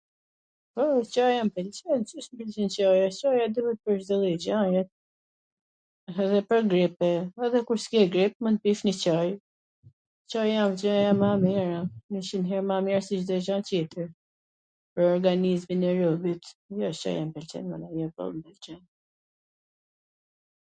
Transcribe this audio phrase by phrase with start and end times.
[0.83, 3.09] O, Caja m pwlqen, si s mw pwlqen Caja?
[3.19, 4.81] Caja duhet pwr Cdo lloj gjaje,
[6.23, 9.31] edhe pwr grip, e, edhe kur s ke grip, tw pish njw Caj,
[10.35, 11.81] Caji wsht gjaja ma e mira,
[12.15, 14.07] njwqind her ma e mir se Cdo gja tjetwr,
[14.95, 16.43] pwr organizmin e robit,
[16.79, 18.81] jo, Caja m pwlqen, mana, mw pwlqen.